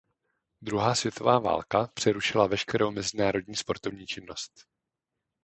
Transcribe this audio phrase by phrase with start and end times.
[0.61, 4.67] Druhá světová válka přerušila veškerou mezinárodní sportovní činnost.